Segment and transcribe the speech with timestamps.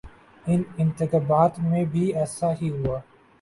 [0.45, 2.99] ان انتخابات میں بھی ایسا ہی ہوا۔